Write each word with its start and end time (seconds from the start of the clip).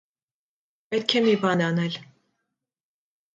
Պետք 0.95 1.13
է 1.19 1.21
մի 1.27 1.35
բան 1.43 1.61
անել… 1.67 1.99